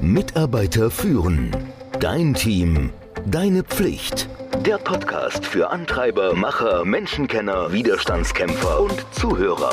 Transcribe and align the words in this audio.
Mitarbeiter 0.00 0.92
führen. 0.92 1.50
Dein 1.98 2.32
Team. 2.32 2.92
Deine 3.26 3.64
Pflicht. 3.64 4.28
Der 4.64 4.78
Podcast 4.78 5.44
für 5.44 5.70
Antreiber, 5.70 6.34
Macher, 6.34 6.84
Menschenkenner, 6.84 7.72
Widerstandskämpfer 7.72 8.80
und 8.80 9.04
Zuhörer. 9.12 9.72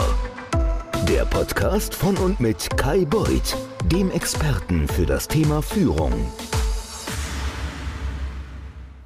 Der 1.08 1.26
Podcast 1.26 1.94
von 1.94 2.18
und 2.18 2.40
mit 2.40 2.76
Kai 2.76 3.06
Beuth, 3.06 3.56
dem 3.86 4.10
Experten 4.10 4.88
für 4.88 5.06
das 5.06 5.28
Thema 5.28 5.62
Führung. 5.62 6.34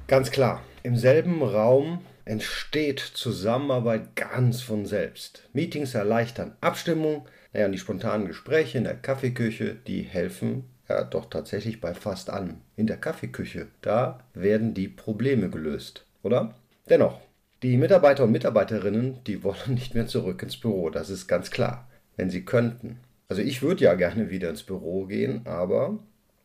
Ganz 0.06 0.30
klar, 0.30 0.62
im 0.82 0.96
selben 0.96 1.42
Raum 1.42 2.00
entsteht 2.24 2.98
Zusammenarbeit 2.98 4.16
ganz 4.16 4.62
von 4.62 4.86
selbst. 4.86 5.46
Meetings 5.52 5.94
erleichtern 5.94 6.56
Abstimmung, 6.62 7.26
naja, 7.52 7.68
die 7.68 7.78
spontanen 7.78 8.26
Gespräche 8.26 8.78
in 8.78 8.84
der 8.84 8.96
Kaffeeküche, 8.96 9.74
die 9.86 10.00
helfen 10.00 10.64
ja 10.90 11.04
doch 11.04 11.30
tatsächlich 11.30 11.80
bei 11.80 11.94
fast 11.94 12.30
allem. 12.30 12.58
In 12.76 12.86
der 12.86 12.96
Kaffeeküche, 12.96 13.68
da 13.80 14.20
werden 14.34 14.74
die 14.74 14.88
Probleme 14.88 15.50
gelöst, 15.50 16.06
oder? 16.22 16.54
Dennoch, 16.88 17.20
die 17.62 17.76
Mitarbeiter 17.76 18.24
und 18.24 18.32
Mitarbeiterinnen, 18.32 19.22
die 19.26 19.42
wollen 19.42 19.56
nicht 19.74 19.94
mehr 19.94 20.06
zurück 20.06 20.42
ins 20.42 20.56
Büro, 20.56 20.90
das 20.90 21.10
ist 21.10 21.26
ganz 21.26 21.50
klar, 21.50 21.88
wenn 22.16 22.30
sie 22.30 22.44
könnten. 22.44 22.98
Also 23.28 23.42
ich 23.42 23.62
würde 23.62 23.84
ja 23.84 23.94
gerne 23.94 24.30
wieder 24.30 24.50
ins 24.50 24.64
Büro 24.64 25.06
gehen, 25.06 25.42
aber 25.44 25.98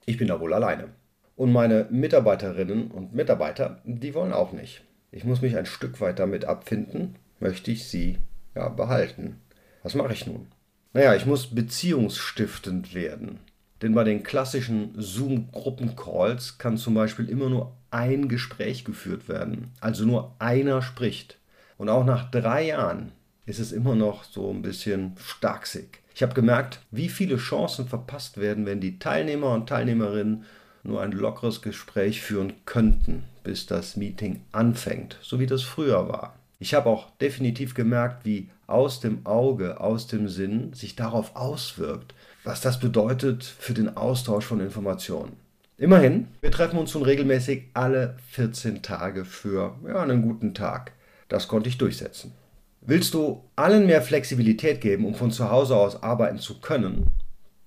ich 0.06 0.18
bin 0.18 0.28
da 0.28 0.40
wohl 0.40 0.54
alleine. 0.54 0.90
Und 1.36 1.52
meine 1.52 1.88
Mitarbeiterinnen 1.90 2.92
und 2.92 3.14
Mitarbeiter, 3.14 3.82
die 3.84 4.14
wollen 4.14 4.34
auch 4.34 4.54
nicht. 4.54 4.84
Ich 5.12 5.24
muss 5.24 5.42
mich 5.42 5.58
ein 5.58 5.66
Stück 5.66 6.00
weit 6.00 6.20
damit 6.20 6.46
abfinden, 6.46 7.16
möchte 7.40 7.72
ich 7.72 7.88
sie 7.88 8.20
ja 8.54 8.70
behalten. 8.70 9.42
Was 9.84 9.96
mache 9.96 10.14
ich 10.14 10.28
nun? 10.28 10.48
Naja, 10.94 11.16
ich 11.16 11.26
muss 11.26 11.48
beziehungsstiftend 11.48 12.94
werden. 12.94 13.40
Denn 13.82 13.94
bei 13.94 14.04
den 14.04 14.24
klassischen 14.24 14.94
Zoom-Gruppencalls 14.96 16.58
kann 16.58 16.78
zum 16.78 16.94
Beispiel 16.94 17.30
immer 17.30 17.50
nur 17.50 17.76
ein 17.92 18.30
Gespräch 18.30 18.86
geführt 18.86 19.28
werden. 19.28 19.72
Also 19.82 20.06
nur 20.06 20.36
einer 20.40 20.82
spricht. 20.82 21.38
Und 21.78 21.90
auch 21.90 22.06
nach 22.06 22.32
drei 22.32 22.68
Jahren 22.68 23.12
ist 23.46 23.60
es 23.60 23.72
immer 23.72 23.96
noch 23.96 24.24
so 24.24 24.50
ein 24.50 24.62
bisschen 24.62 25.16
starksig. 25.18 26.00
Ich 26.14 26.24
habe 26.24 26.34
gemerkt, 26.34 26.80
wie 26.92 27.10
viele 27.10 27.36
Chancen 27.36 27.88
verpasst 27.88 28.38
werden, 28.38 28.66
wenn 28.66 28.80
die 28.80 29.00
Teilnehmer 29.00 29.54
und 29.54 29.68
Teilnehmerinnen 29.68 30.46
nur 30.84 31.02
ein 31.02 31.12
lockeres 31.12 31.62
Gespräch 31.62 32.22
führen 32.22 32.54
könnten, 32.66 33.24
bis 33.44 33.66
das 33.66 33.98
Meeting 33.98 34.42
anfängt, 34.52 35.18
so 35.22 35.40
wie 35.40 35.48
das 35.48 35.64
früher 35.64 36.08
war. 36.08 36.36
Ich 36.60 36.74
habe 36.74 36.90
auch 36.90 37.12
definitiv 37.18 37.74
gemerkt, 37.74 38.26
wie 38.26 38.50
aus 38.68 39.00
dem 39.00 39.26
Auge, 39.26 39.80
aus 39.80 40.08
dem 40.08 40.28
Sinn 40.28 40.74
sich 40.74 40.96
darauf 40.96 41.36
auswirkt, 41.36 42.16
was 42.44 42.62
das 42.62 42.80
bedeutet 42.80 43.44
für 43.44 43.74
den 43.74 43.96
Austausch 43.98 44.46
von 44.46 44.60
Informationen. 44.60 45.34
Immerhin, 45.78 46.28
wir 46.42 46.52
treffen 46.52 46.80
uns 46.80 46.94
nun 46.94 47.04
regelmäßig 47.04 47.66
alle 47.74 48.16
14 48.32 48.82
Tage 48.82 49.26
für 49.26 49.76
ja, 49.86 50.02
einen 50.02 50.22
guten 50.22 50.54
Tag. 50.54 50.94
Das 51.28 51.48
konnte 51.50 51.68
ich 51.68 51.78
durchsetzen. 51.78 52.32
Willst 52.80 53.14
du 53.14 53.44
allen 53.56 53.88
mehr 53.88 54.02
Flexibilität 54.02 54.80
geben, 54.80 55.06
um 55.06 55.16
von 55.16 55.32
zu 55.32 55.50
Hause 55.50 55.76
aus 55.76 56.02
arbeiten 56.02 56.38
zu 56.38 56.62
können, 56.62 57.08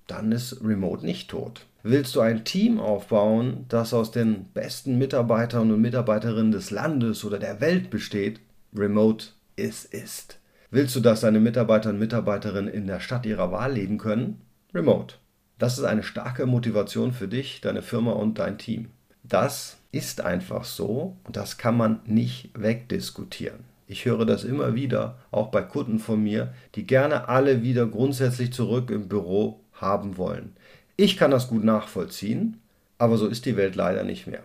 dann 0.07 0.31
ist 0.31 0.63
Remote 0.63 1.05
nicht 1.05 1.29
tot. 1.29 1.65
Willst 1.83 2.15
du 2.15 2.21
ein 2.21 2.45
Team 2.45 2.79
aufbauen, 2.79 3.65
das 3.69 3.93
aus 3.93 4.11
den 4.11 4.45
besten 4.53 4.97
Mitarbeitern 4.97 5.71
und 5.71 5.81
Mitarbeiterinnen 5.81 6.51
des 6.51 6.71
Landes 6.71 7.23
oder 7.23 7.37
der 7.37 7.61
Welt 7.61 7.89
besteht, 7.89 8.39
Remote 8.75 9.27
ist 9.55 9.93
ist. 9.93 10.39
Willst 10.71 10.95
du, 10.95 10.99
dass 10.99 11.21
deine 11.21 11.39
Mitarbeiter 11.39 11.89
und 11.89 11.99
Mitarbeiterinnen 11.99 12.71
in 12.71 12.85
der 12.85 12.99
Stadt 12.99 13.25
ihrer 13.25 13.51
Wahl 13.51 13.73
leben 13.73 13.97
können? 13.97 14.41
Remote. 14.73 15.15
Das 15.57 15.77
ist 15.77 15.83
eine 15.83 16.03
starke 16.03 16.45
Motivation 16.45 17.11
für 17.11 17.27
dich, 17.27 17.61
deine 17.61 17.81
Firma 17.81 18.11
und 18.11 18.37
dein 18.37 18.57
Team. 18.57 18.89
Das 19.23 19.77
ist 19.91 20.21
einfach 20.21 20.63
so 20.63 21.17
und 21.23 21.35
das 21.35 21.57
kann 21.57 21.75
man 21.75 21.99
nicht 22.05 22.51
wegdiskutieren. 22.53 23.65
Ich 23.87 24.05
höre 24.05 24.25
das 24.25 24.43
immer 24.43 24.75
wieder, 24.75 25.17
auch 25.31 25.47
bei 25.47 25.63
Kunden 25.63 25.97
von 25.97 26.23
mir, 26.23 26.53
die 26.75 26.85
gerne 26.85 27.27
alle 27.27 27.63
wieder 27.63 27.87
grundsätzlich 27.87 28.53
zurück 28.53 28.91
im 28.91 29.09
Büro 29.09 29.61
haben 29.73 30.17
wollen. 30.17 30.55
Ich 30.95 31.17
kann 31.17 31.31
das 31.31 31.47
gut 31.47 31.63
nachvollziehen, 31.63 32.61
aber 32.99 33.17
so 33.17 33.27
ist 33.27 33.47
die 33.47 33.57
Welt 33.57 33.75
leider 33.75 34.03
nicht 34.03 34.27
mehr. 34.27 34.43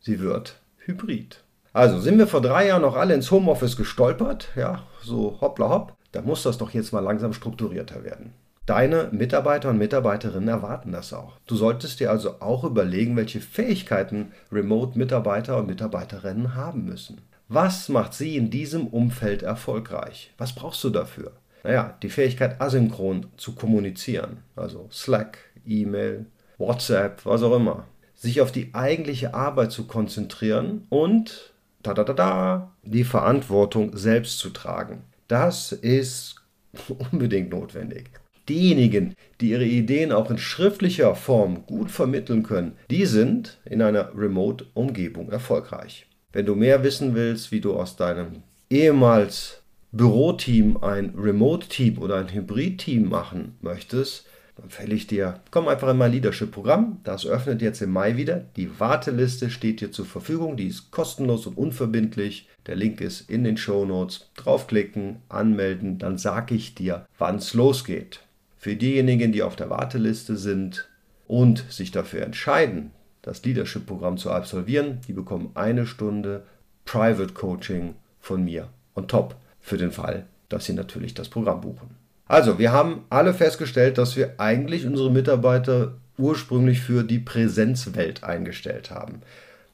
Sie 0.00 0.20
wird 0.20 0.60
hybrid. 0.84 1.42
Also 1.72 2.00
sind 2.00 2.18
wir 2.18 2.26
vor 2.26 2.42
drei 2.42 2.68
Jahren 2.68 2.82
noch 2.82 2.96
alle 2.96 3.14
ins 3.14 3.30
Homeoffice 3.30 3.76
gestolpert, 3.76 4.48
ja, 4.56 4.82
so 5.02 5.38
hoppla 5.40 5.70
hopp, 5.70 5.94
da 6.12 6.20
muss 6.20 6.42
das 6.42 6.58
doch 6.58 6.70
jetzt 6.70 6.92
mal 6.92 7.00
langsam 7.00 7.32
strukturierter 7.32 8.04
werden. 8.04 8.34
Deine 8.66 9.08
Mitarbeiter 9.10 9.70
und 9.70 9.78
Mitarbeiterinnen 9.78 10.48
erwarten 10.48 10.92
das 10.92 11.12
auch. 11.12 11.38
Du 11.46 11.56
solltest 11.56 11.98
dir 11.98 12.10
also 12.10 12.40
auch 12.40 12.62
überlegen, 12.62 13.16
welche 13.16 13.40
Fähigkeiten 13.40 14.32
Remote-Mitarbeiter 14.52 15.56
und 15.56 15.66
Mitarbeiterinnen 15.66 16.54
haben 16.54 16.84
müssen. 16.84 17.22
Was 17.48 17.88
macht 17.88 18.14
sie 18.14 18.36
in 18.36 18.50
diesem 18.50 18.86
Umfeld 18.86 19.42
erfolgreich? 19.42 20.32
Was 20.38 20.54
brauchst 20.54 20.84
du 20.84 20.90
dafür? 20.90 21.32
Naja, 21.64 21.96
die 22.02 22.08
Fähigkeit 22.08 22.60
asynchron 22.60 23.26
zu 23.36 23.54
kommunizieren, 23.54 24.38
also 24.56 24.88
Slack, 24.92 25.38
E-Mail, 25.66 26.26
WhatsApp, 26.58 27.24
was 27.24 27.42
auch 27.42 27.56
immer. 27.56 27.86
Sich 28.14 28.40
auf 28.40 28.52
die 28.52 28.74
eigentliche 28.74 29.34
Arbeit 29.34 29.72
zu 29.72 29.86
konzentrieren 29.86 30.86
und 30.88 31.51
da, 31.82 31.94
da, 31.94 32.04
da, 32.04 32.12
da, 32.12 32.72
die 32.82 33.04
Verantwortung 33.04 33.96
selbst 33.96 34.38
zu 34.38 34.50
tragen. 34.50 35.04
Das 35.28 35.72
ist 35.72 36.36
unbedingt 37.12 37.50
notwendig. 37.50 38.10
Diejenigen, 38.48 39.14
die 39.40 39.50
ihre 39.50 39.64
Ideen 39.64 40.10
auch 40.10 40.30
in 40.30 40.38
schriftlicher 40.38 41.14
Form 41.14 41.64
gut 41.66 41.90
vermitteln 41.90 42.42
können, 42.42 42.76
die 42.90 43.06
sind 43.06 43.60
in 43.64 43.82
einer 43.82 44.10
Remote-Umgebung 44.16 45.30
erfolgreich. 45.30 46.06
Wenn 46.32 46.46
du 46.46 46.54
mehr 46.54 46.82
wissen 46.82 47.14
willst, 47.14 47.52
wie 47.52 47.60
du 47.60 47.74
aus 47.74 47.96
deinem 47.96 48.42
ehemals 48.68 49.62
Büroteam 49.92 50.78
ein 50.78 51.14
Remote-Team 51.16 51.98
oder 51.98 52.16
ein 52.16 52.32
Hybrid-Team 52.32 53.08
machen 53.08 53.56
möchtest, 53.60 54.26
empfehle 54.62 54.94
ich 54.94 55.06
dir, 55.06 55.40
komm 55.50 55.68
einfach 55.68 55.88
in 55.90 55.98
mein 55.98 56.12
Leadership-Programm. 56.12 57.00
Das 57.04 57.26
öffnet 57.26 57.62
jetzt 57.62 57.82
im 57.82 57.90
Mai 57.90 58.16
wieder. 58.16 58.44
Die 58.56 58.78
Warteliste 58.80 59.50
steht 59.50 59.80
dir 59.80 59.92
zur 59.92 60.06
Verfügung. 60.06 60.56
Die 60.56 60.68
ist 60.68 60.90
kostenlos 60.90 61.46
und 61.46 61.56
unverbindlich. 61.56 62.48
Der 62.66 62.76
Link 62.76 63.00
ist 63.00 63.28
in 63.28 63.44
den 63.44 63.56
Show 63.56 63.84
Notes. 63.84 64.30
Draufklicken, 64.36 65.16
anmelden, 65.28 65.98
dann 65.98 66.18
sage 66.18 66.54
ich 66.54 66.74
dir, 66.74 67.06
wann 67.18 67.36
es 67.36 67.54
losgeht. 67.54 68.20
Für 68.56 68.76
diejenigen, 68.76 69.32
die 69.32 69.42
auf 69.42 69.56
der 69.56 69.70
Warteliste 69.70 70.36
sind 70.36 70.88
und 71.26 71.64
sich 71.68 71.90
dafür 71.90 72.22
entscheiden, 72.22 72.92
das 73.22 73.44
Leadership-Programm 73.44 74.18
zu 74.18 74.30
absolvieren, 74.30 75.00
die 75.08 75.12
bekommen 75.12 75.50
eine 75.54 75.86
Stunde 75.86 76.44
Private 76.84 77.32
Coaching 77.32 77.94
von 78.20 78.44
mir 78.44 78.68
on 78.94 79.08
top 79.08 79.36
für 79.60 79.78
den 79.78 79.92
Fall, 79.92 80.26
dass 80.48 80.66
sie 80.66 80.74
natürlich 80.74 81.14
das 81.14 81.28
Programm 81.28 81.60
buchen. 81.60 82.01
Also, 82.32 82.58
wir 82.58 82.72
haben 82.72 83.04
alle 83.10 83.34
festgestellt, 83.34 83.98
dass 83.98 84.16
wir 84.16 84.40
eigentlich 84.40 84.86
unsere 84.86 85.10
Mitarbeiter 85.10 85.98
ursprünglich 86.16 86.80
für 86.80 87.02
die 87.02 87.18
Präsenzwelt 87.18 88.24
eingestellt 88.24 88.90
haben. 88.90 89.20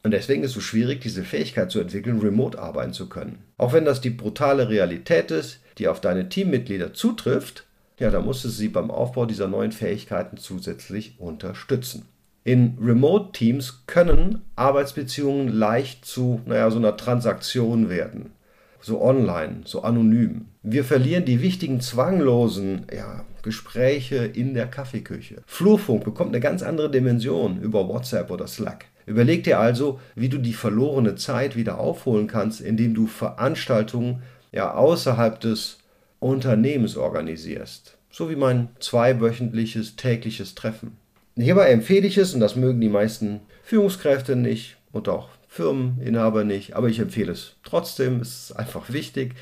Und 0.02 0.10
deswegen 0.10 0.42
ist 0.42 0.50
es 0.50 0.54
so 0.56 0.60
schwierig, 0.60 1.00
diese 1.00 1.22
Fähigkeit 1.22 1.70
zu 1.70 1.78
entwickeln, 1.78 2.18
remote 2.18 2.58
arbeiten 2.58 2.92
zu 2.92 3.08
können. 3.08 3.44
Auch 3.58 3.72
wenn 3.74 3.84
das 3.84 4.00
die 4.00 4.10
brutale 4.10 4.68
Realität 4.68 5.30
ist, 5.30 5.60
die 5.78 5.86
auf 5.86 6.00
deine 6.00 6.28
Teammitglieder 6.28 6.94
zutrifft, 6.94 7.62
ja, 8.00 8.10
da 8.10 8.20
musst 8.20 8.42
du 8.42 8.48
sie 8.48 8.66
beim 8.66 8.90
Aufbau 8.90 9.24
dieser 9.24 9.46
neuen 9.46 9.70
Fähigkeiten 9.70 10.36
zusätzlich 10.36 11.14
unterstützen. 11.20 12.06
In 12.42 12.76
Remote-Teams 12.82 13.84
können 13.86 14.42
Arbeitsbeziehungen 14.56 15.46
leicht 15.46 16.04
zu, 16.04 16.40
naja, 16.44 16.72
so 16.72 16.78
einer 16.78 16.96
Transaktion 16.96 17.88
werden 17.88 18.32
so 18.80 19.02
online, 19.02 19.62
so 19.64 19.82
anonym. 19.82 20.46
Wir 20.62 20.84
verlieren 20.84 21.24
die 21.24 21.42
wichtigen 21.42 21.80
zwanglosen 21.80 22.86
ja, 22.94 23.24
Gespräche 23.42 24.16
in 24.16 24.54
der 24.54 24.66
Kaffeeküche. 24.66 25.42
Flurfunk 25.46 26.04
bekommt 26.04 26.30
eine 26.30 26.40
ganz 26.40 26.62
andere 26.62 26.90
Dimension 26.90 27.60
über 27.60 27.88
WhatsApp 27.88 28.30
oder 28.30 28.46
Slack. 28.46 28.86
Überleg 29.06 29.44
dir 29.44 29.58
also, 29.58 30.00
wie 30.14 30.28
du 30.28 30.38
die 30.38 30.52
verlorene 30.52 31.14
Zeit 31.14 31.56
wieder 31.56 31.78
aufholen 31.78 32.26
kannst, 32.26 32.60
indem 32.60 32.94
du 32.94 33.06
Veranstaltungen 33.06 34.22
ja 34.52 34.74
außerhalb 34.74 35.40
des 35.40 35.78
Unternehmens 36.20 36.96
organisierst. 36.96 37.96
So 38.10 38.28
wie 38.30 38.36
mein 38.36 38.68
zweiwöchentliches 38.80 39.96
tägliches 39.96 40.54
Treffen. 40.54 40.96
Hierbei 41.36 41.70
empfehle 41.70 42.06
ich 42.06 42.18
es, 42.18 42.34
und 42.34 42.40
das 42.40 42.56
mögen 42.56 42.80
die 42.80 42.88
meisten 42.88 43.40
Führungskräfte 43.62 44.34
nicht 44.34 44.76
und 44.92 45.08
auch 45.08 45.28
Firmeninhaber 45.58 46.44
nicht, 46.44 46.76
aber 46.76 46.88
ich 46.88 47.00
empfehle 47.00 47.32
es 47.32 47.56
trotzdem. 47.64 48.20
Es 48.20 48.50
ist 48.50 48.52
einfach 48.52 48.92
wichtig, 48.92 49.34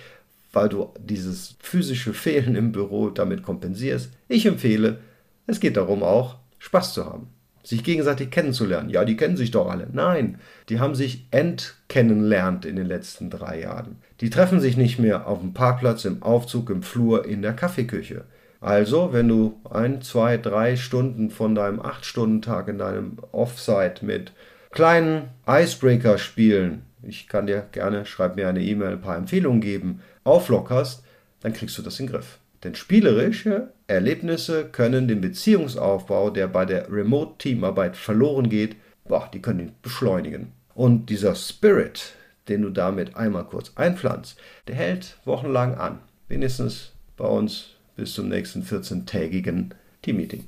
weil 0.50 0.70
du 0.70 0.94
dieses 0.98 1.56
physische 1.60 2.14
Fehlen 2.14 2.56
im 2.56 2.72
Büro 2.72 3.10
damit 3.10 3.42
kompensierst. 3.42 4.10
Ich 4.26 4.46
empfehle, 4.46 5.00
es 5.46 5.60
geht 5.60 5.76
darum 5.76 6.02
auch, 6.02 6.36
Spaß 6.58 6.94
zu 6.94 7.04
haben, 7.04 7.28
sich 7.62 7.84
gegenseitig 7.84 8.30
kennenzulernen. 8.30 8.88
Ja, 8.88 9.04
die 9.04 9.18
kennen 9.18 9.36
sich 9.36 9.50
doch 9.50 9.68
alle. 9.68 9.88
Nein, 9.92 10.38
die 10.70 10.80
haben 10.80 10.94
sich 10.94 11.26
entkennenlernt 11.32 12.64
in 12.64 12.76
den 12.76 12.86
letzten 12.86 13.28
drei 13.28 13.60
Jahren. 13.60 13.96
Die 14.22 14.30
treffen 14.30 14.60
sich 14.60 14.78
nicht 14.78 14.98
mehr 14.98 15.26
auf 15.26 15.40
dem 15.40 15.52
Parkplatz, 15.52 16.06
im 16.06 16.22
Aufzug, 16.22 16.70
im 16.70 16.82
Flur, 16.82 17.26
in 17.26 17.42
der 17.42 17.52
Kaffeeküche. 17.52 18.24
Also, 18.62 19.12
wenn 19.12 19.28
du 19.28 19.60
ein, 19.68 20.00
zwei, 20.00 20.38
drei 20.38 20.76
Stunden 20.76 21.28
von 21.28 21.54
deinem 21.54 21.78
8-Stunden-Tag 21.78 22.68
in 22.68 22.78
deinem 22.78 23.18
Offsite 23.32 24.02
mit 24.02 24.32
kleinen 24.76 25.30
Icebreaker-Spielen, 25.48 26.82
ich 27.02 27.28
kann 27.28 27.46
dir 27.46 27.66
gerne, 27.72 28.04
schreib 28.04 28.36
mir 28.36 28.46
eine 28.46 28.62
E-Mail, 28.62 28.92
ein 28.92 29.00
paar 29.00 29.16
Empfehlungen 29.16 29.62
geben, 29.62 30.02
auflockerst, 30.22 31.02
dann 31.40 31.54
kriegst 31.54 31.78
du 31.78 31.82
das 31.82 31.98
in 31.98 32.06
den 32.06 32.12
Griff. 32.12 32.38
Denn 32.62 32.74
spielerische 32.74 33.72
Erlebnisse 33.86 34.66
können 34.66 35.08
den 35.08 35.22
Beziehungsaufbau, 35.22 36.28
der 36.28 36.48
bei 36.48 36.66
der 36.66 36.92
Remote-Teamarbeit 36.92 37.96
verloren 37.96 38.50
geht, 38.50 38.76
boah, 39.08 39.30
die 39.32 39.40
können 39.40 39.60
ihn 39.60 39.72
beschleunigen. 39.80 40.52
Und 40.74 41.06
dieser 41.06 41.34
Spirit, 41.34 42.12
den 42.48 42.60
du 42.60 42.68
damit 42.68 43.16
einmal 43.16 43.44
kurz 43.44 43.72
einpflanzt, 43.76 44.38
der 44.68 44.74
hält 44.74 45.16
wochenlang 45.24 45.76
an. 45.76 46.00
Wenigstens 46.28 46.92
bei 47.16 47.26
uns 47.26 47.76
bis 47.96 48.12
zum 48.12 48.28
nächsten 48.28 48.62
14-tägigen 48.62 49.70
Teammeeting. 50.02 50.44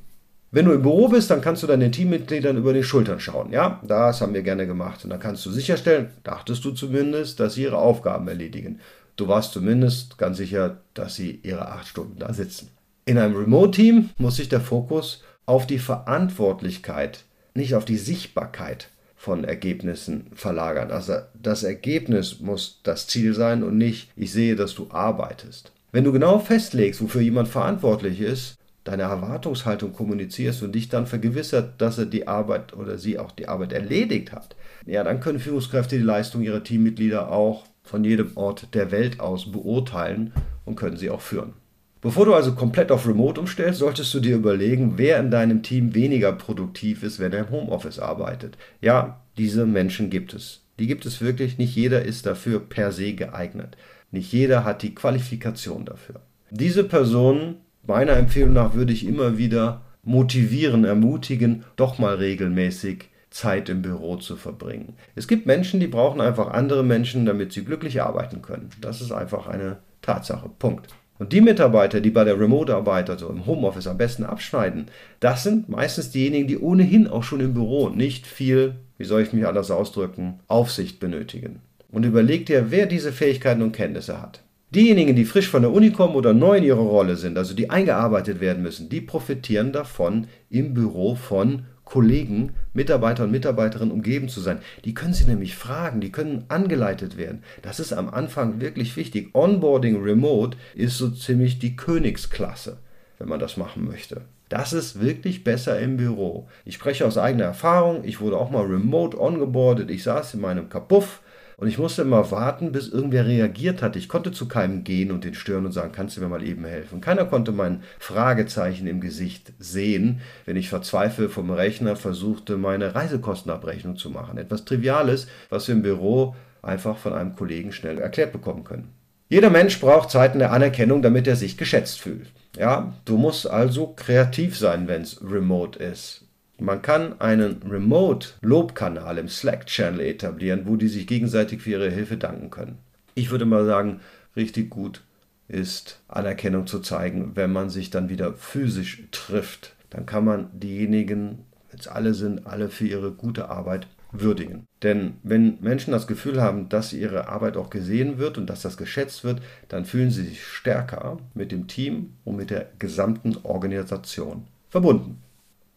Wenn 0.50 0.64
du 0.64 0.72
im 0.72 0.82
Büro 0.82 1.08
bist, 1.08 1.30
dann 1.30 1.42
kannst 1.42 1.62
du 1.62 1.66
deinen 1.66 1.92
Teammitgliedern 1.92 2.56
über 2.56 2.72
die 2.72 2.82
Schultern 2.82 3.20
schauen. 3.20 3.52
Ja, 3.52 3.82
das 3.86 4.22
haben 4.22 4.32
wir 4.32 4.42
gerne 4.42 4.66
gemacht. 4.66 5.04
Und 5.04 5.10
dann 5.10 5.20
kannst 5.20 5.44
du 5.44 5.50
sicherstellen, 5.50 6.08
dachtest 6.24 6.64
du 6.64 6.70
zumindest, 6.70 7.38
dass 7.38 7.54
sie 7.54 7.64
ihre 7.64 7.76
Aufgaben 7.76 8.26
erledigen. 8.28 8.80
Du 9.16 9.28
warst 9.28 9.52
zumindest 9.52 10.16
ganz 10.16 10.38
sicher, 10.38 10.78
dass 10.94 11.16
sie 11.16 11.40
ihre 11.42 11.68
acht 11.68 11.88
Stunden 11.88 12.18
da 12.18 12.32
sitzen. 12.32 12.70
In 13.04 13.18
einem 13.18 13.36
Remote-Team 13.36 14.10
muss 14.16 14.36
sich 14.36 14.48
der 14.48 14.60
Fokus 14.60 15.22
auf 15.44 15.66
die 15.66 15.78
Verantwortlichkeit, 15.78 17.24
nicht 17.54 17.74
auf 17.74 17.84
die 17.84 17.96
Sichtbarkeit 17.96 18.88
von 19.16 19.44
Ergebnissen 19.44 20.28
verlagern. 20.34 20.90
Also 20.90 21.14
das 21.34 21.62
Ergebnis 21.62 22.40
muss 22.40 22.80
das 22.84 23.06
Ziel 23.06 23.34
sein 23.34 23.62
und 23.62 23.76
nicht, 23.76 24.10
ich 24.16 24.32
sehe, 24.32 24.56
dass 24.56 24.74
du 24.74 24.86
arbeitest. 24.90 25.72
Wenn 25.90 26.04
du 26.04 26.12
genau 26.12 26.38
festlegst, 26.38 27.02
wofür 27.02 27.20
jemand 27.20 27.48
verantwortlich 27.48 28.20
ist, 28.20 28.54
deine 28.88 29.02
Erwartungshaltung 29.02 29.92
kommunizierst 29.92 30.62
und 30.62 30.74
dich 30.74 30.88
dann 30.88 31.06
vergewissert, 31.06 31.80
dass 31.80 31.98
er 31.98 32.06
die 32.06 32.26
Arbeit 32.26 32.74
oder 32.74 32.98
sie 32.98 33.18
auch 33.18 33.32
die 33.32 33.48
Arbeit 33.48 33.72
erledigt 33.72 34.32
hat, 34.32 34.56
ja, 34.86 35.04
dann 35.04 35.20
können 35.20 35.38
Führungskräfte 35.38 35.98
die 35.98 36.02
Leistung 36.02 36.42
ihrer 36.42 36.64
Teammitglieder 36.64 37.30
auch 37.30 37.64
von 37.82 38.04
jedem 38.04 38.36
Ort 38.36 38.74
der 38.74 38.90
Welt 38.90 39.20
aus 39.20 39.52
beurteilen 39.52 40.32
und 40.64 40.76
können 40.76 40.96
sie 40.96 41.10
auch 41.10 41.20
führen. 41.20 41.52
Bevor 42.00 42.26
du 42.26 42.34
also 42.34 42.54
komplett 42.54 42.92
auf 42.92 43.06
Remote 43.06 43.40
umstellst, 43.40 43.80
solltest 43.80 44.14
du 44.14 44.20
dir 44.20 44.36
überlegen, 44.36 44.94
wer 44.96 45.18
in 45.18 45.30
deinem 45.30 45.62
Team 45.62 45.94
weniger 45.94 46.32
produktiv 46.32 47.02
ist, 47.02 47.18
wenn 47.18 47.32
er 47.32 47.40
im 47.40 47.50
Homeoffice 47.50 47.98
arbeitet. 47.98 48.56
Ja, 48.80 49.20
diese 49.36 49.66
Menschen 49.66 50.08
gibt 50.08 50.32
es. 50.32 50.62
Die 50.78 50.86
gibt 50.86 51.06
es 51.06 51.20
wirklich. 51.20 51.58
Nicht 51.58 51.74
jeder 51.74 52.02
ist 52.02 52.24
dafür 52.24 52.60
per 52.60 52.92
se 52.92 53.14
geeignet. 53.14 53.76
Nicht 54.12 54.32
jeder 54.32 54.64
hat 54.64 54.82
die 54.82 54.94
Qualifikation 54.94 55.84
dafür. 55.84 56.20
Diese 56.50 56.84
Personen, 56.84 57.56
meiner 57.88 58.12
Empfehlung 58.12 58.52
nach, 58.52 58.74
würde 58.74 58.92
ich 58.92 59.06
immer 59.06 59.38
wieder 59.38 59.82
motivieren, 60.04 60.84
ermutigen, 60.84 61.64
doch 61.76 61.98
mal 61.98 62.16
regelmäßig 62.16 63.08
Zeit 63.30 63.68
im 63.68 63.82
Büro 63.82 64.16
zu 64.16 64.36
verbringen. 64.36 64.94
Es 65.14 65.28
gibt 65.28 65.46
Menschen, 65.46 65.80
die 65.80 65.86
brauchen 65.86 66.20
einfach 66.20 66.50
andere 66.50 66.82
Menschen, 66.82 67.26
damit 67.26 67.52
sie 67.52 67.64
glücklich 67.64 68.00
arbeiten 68.00 68.40
können. 68.42 68.70
Das 68.80 69.00
ist 69.00 69.12
einfach 69.12 69.46
eine 69.46 69.78
Tatsache. 70.02 70.50
Punkt. 70.58 70.88
Und 71.18 71.32
die 71.32 71.40
Mitarbeiter, 71.40 72.00
die 72.00 72.10
bei 72.10 72.24
der 72.24 72.38
Remote-Arbeit, 72.38 73.10
also 73.10 73.28
im 73.28 73.44
Homeoffice 73.44 73.88
am 73.88 73.98
besten 73.98 74.24
abschneiden, 74.24 74.86
das 75.20 75.42
sind 75.42 75.68
meistens 75.68 76.10
diejenigen, 76.10 76.46
die 76.46 76.58
ohnehin 76.58 77.08
auch 77.08 77.24
schon 77.24 77.40
im 77.40 77.54
Büro 77.54 77.88
nicht 77.88 78.26
viel, 78.26 78.76
wie 78.98 79.04
soll 79.04 79.22
ich 79.22 79.32
mich 79.32 79.46
anders 79.46 79.70
ausdrücken, 79.70 80.38
Aufsicht 80.46 81.00
benötigen. 81.00 81.60
Und 81.90 82.04
überleg 82.04 82.46
dir, 82.46 82.70
wer 82.70 82.86
diese 82.86 83.12
Fähigkeiten 83.12 83.62
und 83.62 83.72
Kenntnisse 83.72 84.22
hat. 84.22 84.42
Diejenigen, 84.70 85.16
die 85.16 85.24
frisch 85.24 85.48
von 85.48 85.62
der 85.62 85.72
Uni 85.72 85.92
kommen 85.92 86.14
oder 86.14 86.34
neu 86.34 86.58
in 86.58 86.64
ihrer 86.64 86.78
Rolle 86.78 87.16
sind, 87.16 87.38
also 87.38 87.54
die 87.54 87.70
eingearbeitet 87.70 88.40
werden 88.40 88.62
müssen, 88.62 88.90
die 88.90 89.00
profitieren 89.00 89.72
davon, 89.72 90.26
im 90.50 90.74
Büro 90.74 91.14
von 91.14 91.62
Kollegen, 91.86 92.52
Mitarbeiter 92.74 93.24
und 93.24 93.30
Mitarbeiterinnen 93.30 93.90
umgeben 93.90 94.28
zu 94.28 94.42
sein. 94.42 94.58
Die 94.84 94.92
können 94.92 95.14
Sie 95.14 95.24
nämlich 95.24 95.56
fragen, 95.56 96.02
die 96.02 96.12
können 96.12 96.44
angeleitet 96.48 97.16
werden. 97.16 97.42
Das 97.62 97.80
ist 97.80 97.94
am 97.94 98.10
Anfang 98.10 98.60
wirklich 98.60 98.94
wichtig. 98.98 99.34
Onboarding 99.34 100.02
Remote 100.02 100.58
ist 100.74 100.98
so 100.98 101.08
ziemlich 101.08 101.58
die 101.58 101.74
Königsklasse, 101.74 102.76
wenn 103.18 103.28
man 103.28 103.40
das 103.40 103.56
machen 103.56 103.86
möchte. 103.86 104.20
Das 104.50 104.74
ist 104.74 105.00
wirklich 105.00 105.44
besser 105.44 105.80
im 105.80 105.96
Büro. 105.96 106.46
Ich 106.66 106.74
spreche 106.74 107.06
aus 107.06 107.16
eigener 107.16 107.44
Erfahrung. 107.44 108.04
Ich 108.04 108.20
wurde 108.20 108.36
auch 108.36 108.50
mal 108.50 108.66
remote 108.66 109.18
ongeboardet. 109.18 109.90
Ich 109.90 110.02
saß 110.02 110.34
in 110.34 110.40
meinem 110.40 110.68
Kapuff 110.68 111.22
und 111.58 111.66
ich 111.66 111.76
musste 111.76 112.02
immer 112.02 112.30
warten, 112.30 112.70
bis 112.70 112.88
irgendwer 112.88 113.26
reagiert 113.26 113.82
hat. 113.82 113.96
Ich 113.96 114.08
konnte 114.08 114.30
zu 114.30 114.46
keinem 114.46 114.84
gehen 114.84 115.10
und 115.10 115.24
den 115.24 115.34
stören 115.34 115.66
und 115.66 115.72
sagen, 115.72 115.90
kannst 115.92 116.16
du 116.16 116.20
mir 116.20 116.28
mal 116.28 116.44
eben 116.44 116.64
helfen? 116.64 117.00
Keiner 117.00 117.24
konnte 117.24 117.50
mein 117.50 117.82
Fragezeichen 117.98 118.86
im 118.86 119.00
Gesicht 119.00 119.52
sehen, 119.58 120.20
wenn 120.46 120.56
ich 120.56 120.68
verzweifelt 120.68 121.32
vom 121.32 121.50
Rechner 121.50 121.96
versuchte, 121.96 122.56
meine 122.56 122.94
Reisekostenabrechnung 122.94 123.96
zu 123.96 124.08
machen. 124.08 124.38
Etwas 124.38 124.66
Triviales, 124.66 125.26
was 125.50 125.66
wir 125.66 125.74
im 125.74 125.82
Büro 125.82 126.36
einfach 126.62 126.96
von 126.96 127.12
einem 127.12 127.34
Kollegen 127.34 127.72
schnell 127.72 127.98
erklärt 127.98 128.30
bekommen 128.30 128.62
können. 128.62 128.92
Jeder 129.28 129.50
Mensch 129.50 129.80
braucht 129.80 130.12
Zeiten 130.12 130.38
der 130.38 130.52
Anerkennung, 130.52 131.02
damit 131.02 131.26
er 131.26 131.34
sich 131.34 131.58
geschätzt 131.58 132.00
fühlt. 132.00 132.30
Ja, 132.56 132.94
du 133.04 133.16
musst 133.16 133.50
also 133.50 133.94
kreativ 133.96 134.56
sein, 134.56 134.86
wenn 134.86 135.02
es 135.02 135.20
remote 135.28 135.80
ist. 135.80 136.27
Man 136.60 136.82
kann 136.82 137.20
einen 137.20 137.62
Remote-Lobkanal 137.62 139.18
im 139.18 139.28
Slack-Channel 139.28 140.00
etablieren, 140.00 140.62
wo 140.66 140.74
die 140.74 140.88
sich 140.88 141.06
gegenseitig 141.06 141.62
für 141.62 141.70
ihre 141.70 141.90
Hilfe 141.90 142.16
danken 142.16 142.50
können. 142.50 142.78
Ich 143.14 143.30
würde 143.30 143.44
mal 143.44 143.64
sagen, 143.64 144.00
richtig 144.34 144.70
gut 144.70 145.02
ist 145.46 146.00
Anerkennung 146.08 146.66
zu 146.66 146.80
zeigen, 146.80 147.32
wenn 147.34 147.52
man 147.52 147.70
sich 147.70 147.90
dann 147.90 148.08
wieder 148.08 148.34
physisch 148.34 149.04
trifft. 149.12 149.74
Dann 149.90 150.04
kann 150.04 150.24
man 150.24 150.48
diejenigen, 150.52 151.44
wenn 151.70 151.80
es 151.80 151.88
alle 151.88 152.12
sind, 152.14 152.46
alle 152.46 152.68
für 152.68 152.86
ihre 152.86 153.12
gute 153.12 153.48
Arbeit 153.48 153.86
würdigen. 154.10 154.66
Denn 154.82 155.14
wenn 155.22 155.58
Menschen 155.60 155.92
das 155.92 156.06
Gefühl 156.06 156.40
haben, 156.40 156.68
dass 156.68 156.92
ihre 156.92 157.28
Arbeit 157.28 157.56
auch 157.56 157.70
gesehen 157.70 158.18
wird 158.18 158.36
und 158.36 158.46
dass 158.46 158.62
das 158.62 158.76
geschätzt 158.76 159.22
wird, 159.22 159.40
dann 159.68 159.84
fühlen 159.84 160.10
sie 160.10 160.24
sich 160.24 160.44
stärker 160.44 161.18
mit 161.34 161.52
dem 161.52 161.66
Team 161.66 162.14
und 162.24 162.36
mit 162.36 162.50
der 162.50 162.70
gesamten 162.78 163.36
Organisation 163.42 164.46
verbunden. 164.70 165.22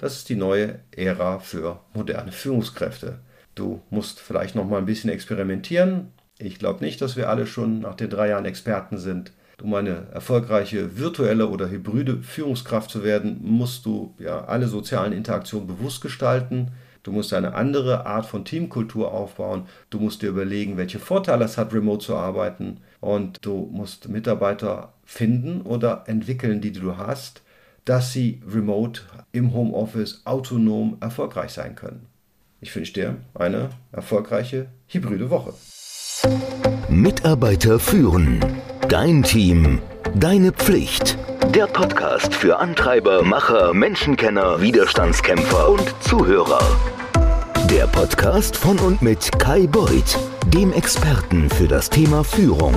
Das 0.02 0.16
ist 0.16 0.30
die 0.30 0.36
neue 0.36 0.80
Ära 0.90 1.38
für 1.38 1.80
moderne 1.94 2.32
Führungskräfte. 2.32 3.20
Du 3.54 3.84
musst 3.92 4.20
vielleicht 4.20 4.56
noch 4.56 4.66
mal 4.66 4.80
ein 4.80 4.88
bisschen 4.88 5.12
experimentieren. 5.12 6.08
Ich 6.40 6.58
glaube 6.58 6.84
nicht, 6.84 7.02
dass 7.02 7.18
wir 7.18 7.30
alle 7.30 7.46
schon 7.46 7.82
nach 7.82 7.94
den 7.94 8.10
drei 8.10 8.30
Jahren 8.30 8.46
Experten 8.46 8.98
sind. 8.98 9.32
Um 9.62 9.76
eine 9.76 10.08
erfolgreiche 10.12 10.98
virtuelle 10.98 11.50
oder 11.50 11.70
hybride 11.70 12.24
Führungskraft 12.24 12.90
zu 12.90 13.04
werden, 13.04 13.42
musst 13.44 13.86
du 13.86 14.16
ja 14.18 14.46
alle 14.46 14.68
sozialen 14.68 15.14
Interaktionen 15.14 15.68
bewusst 15.68 16.02
gestalten. 16.02 16.72
Du 17.04 17.12
musst 17.12 17.32
eine 17.32 17.54
andere 17.54 18.08
Art 18.08 18.26
von 18.26 18.44
Teamkultur 18.44 19.12
aufbauen. 19.12 19.68
Du 19.92 20.00
musst 20.00 20.24
dir 20.24 20.30
überlegen, 20.30 20.78
welche 20.78 20.98
Vorteile 20.98 21.46
es 21.46 21.60
hat, 21.60 21.76
remote 21.76 22.04
zu 22.04 22.16
arbeiten. 22.16 22.80
Und 23.02 23.38
du 23.46 23.70
musst 23.72 24.10
Mitarbeiter 24.10 24.94
finden 25.06 25.62
oder 25.62 26.06
entwickeln, 26.08 26.60
die 26.60 26.72
du 26.72 26.98
hast 26.98 27.44
dass 27.86 28.14
sie 28.14 28.42
remote 28.48 29.02
im 29.32 29.54
Homeoffice 29.54 30.22
autonom 30.26 30.98
erfolgreich 31.00 31.52
sein 31.52 31.76
können. 31.76 32.08
Ich 32.60 32.76
wünsche 32.76 32.94
dir 32.94 33.18
eine 33.34 33.70
erfolgreiche 33.92 34.68
hybride 34.88 35.30
Woche. 35.30 35.54
Mitarbeiter 36.90 37.80
führen. 37.80 38.40
Dein 38.88 39.24
Team. 39.24 39.80
Deine 40.16 40.52
Pflicht. 40.52 41.18
Der 41.56 41.66
Podcast 41.68 42.36
für 42.36 42.60
Antreiber, 42.60 43.24
Macher, 43.24 43.74
Menschenkenner, 43.74 44.62
Widerstandskämpfer 44.62 45.70
und 45.70 45.96
Zuhörer. 46.02 46.62
Der 47.70 47.88
Podcast 47.88 48.56
von 48.56 48.78
und 48.80 49.02
mit 49.02 49.32
Kai 49.40 49.66
Beuth, 49.68 50.20
dem 50.48 50.72
Experten 50.74 51.50
für 51.50 51.68
das 51.68 51.90
Thema 51.90 52.24
Führung. 52.24 52.76